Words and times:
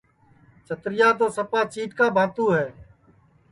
چترِیا 0.67 1.09
تو 1.17 1.25
سپا 1.35 1.61
چِیٹکا 1.73 2.07
بھاتُو 2.15 2.45
ہے 2.57 2.65